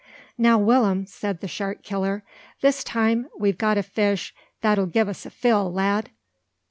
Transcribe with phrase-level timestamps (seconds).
[0.35, 2.23] "Now, Will'm," said the shark killer,
[2.61, 6.09] "this time we've got a fish that'll gi'e us a fill, lad.